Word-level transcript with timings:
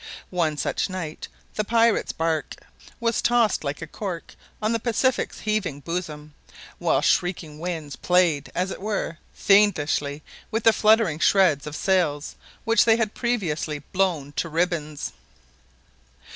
On 0.31 0.35
one 0.37 0.57
such 0.57 0.89
night, 0.89 1.27
the 1.53 1.63
pirate's 1.63 2.11
barque 2.11 2.55
was 2.99 3.21
tossed 3.21 3.63
like 3.63 3.83
a 3.83 3.85
cork 3.85 4.33
on 4.59 4.73
the 4.73 4.79
Pacific's 4.79 5.41
heaving 5.41 5.79
bosom, 5.81 6.33
while 6.79 7.01
the 7.01 7.07
shrieking 7.07 7.59
winds 7.59 7.95
played, 7.97 8.51
as 8.55 8.71
it 8.71 8.81
were, 8.81 9.19
fiendishly 9.31 10.23
with 10.49 10.63
the 10.63 10.73
fluttering 10.73 11.19
shreds 11.19 11.67
of 11.67 11.75
sails 11.75 12.33
which 12.65 12.83
they 12.85 12.95
had 12.97 13.13
previously 13.13 13.77
blown 13.77 14.31
to 14.37 14.49
ribbons. 14.49 15.13